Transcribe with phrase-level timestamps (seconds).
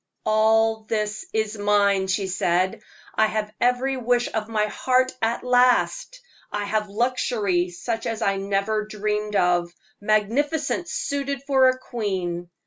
[0.25, 2.81] "All this is mine!" she said.
[3.13, 6.19] "I have every wish of my heart at last!
[6.51, 12.49] I have luxury such as I never dreamed of magnificence suited for a queen!